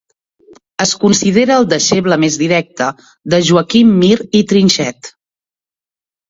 Es 0.85 0.93
considera 1.01 1.57
el 1.63 1.67
deixeble 1.73 2.17
més 2.23 2.37
directe 2.43 2.87
de 3.35 3.41
Joaquim 3.51 3.93
Mir 4.01 4.11
i 4.41 4.43
Trinxet. 4.53 5.13